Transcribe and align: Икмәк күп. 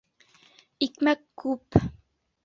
Икмәк 0.85 1.21
күп. 1.43 1.77